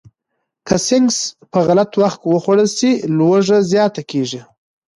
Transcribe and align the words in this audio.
که 0.67 0.75
سنکس 0.87 1.17
په 1.51 1.59
غلط 1.67 1.91
وخت 2.01 2.21
وخوړل 2.31 2.69
شي، 2.77 2.91
لوږه 3.17 3.57
زیاته 3.71 4.01
کېږي. 4.11 4.41